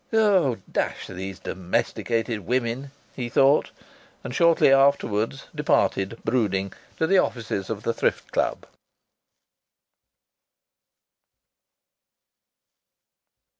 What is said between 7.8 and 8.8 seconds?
the Thrift Club.